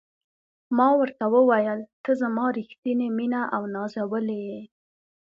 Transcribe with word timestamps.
ما 0.77 0.87
ورته 0.99 1.25
وویل: 1.35 1.79
ته 2.03 2.11
زما 2.21 2.45
ریښتینې 2.57 3.07
مینه 3.17 3.41
او 3.55 3.63
نازولې 3.75 4.39
یې. 4.49 4.61